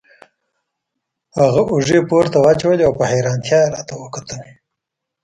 [1.37, 4.41] هغه اوږې پورته واچولې او په حیرانتیا یې راته وکتل.